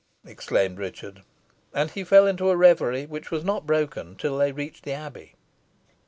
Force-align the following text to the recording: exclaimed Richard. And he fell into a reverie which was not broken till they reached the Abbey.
exclaimed 0.25 0.79
Richard. 0.79 1.21
And 1.75 1.91
he 1.91 2.03
fell 2.03 2.25
into 2.25 2.49
a 2.49 2.57
reverie 2.57 3.05
which 3.05 3.29
was 3.29 3.43
not 3.45 3.67
broken 3.67 4.15
till 4.15 4.35
they 4.39 4.51
reached 4.51 4.83
the 4.83 4.93
Abbey. 4.93 5.35